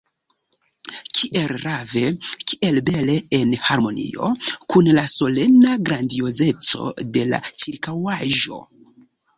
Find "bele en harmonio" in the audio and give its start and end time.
2.89-4.33